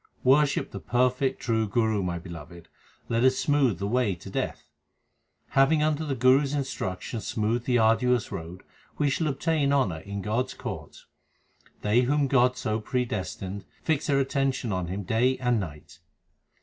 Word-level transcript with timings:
Worship 0.23 0.71
the 0.71 0.79
perfect 0.79 1.39
true 1.39 1.67
Guru, 1.67 2.01
my 2.01 2.17
beloved; 2.17 2.69
let 3.07 3.23
us 3.23 3.35
smooth 3.37 3.77
the 3.77 3.85
way 3.85 4.15
to 4.15 4.31
death. 4.31 4.63
Having 5.49 5.83
under 5.83 6.03
the 6.03 6.15
Guru 6.15 6.41
s 6.41 6.53
instruction 6.55 7.21
smoothed 7.21 7.67
the 7.67 7.77
arduous 7.77 8.31
road, 8.31 8.63
we 8.97 9.11
shall 9.11 9.27
obtain 9.27 9.71
honour 9.71 9.99
in 9.99 10.23
God 10.23 10.45
s 10.45 10.53
court. 10.55 11.05
They 11.83 12.01
whom 12.01 12.25
God 12.25 12.57
so 12.57 12.79
predestined 12.79 13.63
fix 13.83 14.07
their 14.07 14.17
attention 14.19 14.71
on 14.71 14.87
Him 14.87 15.03
day 15.03 15.37
and 15.37 15.59
night. 15.59 15.99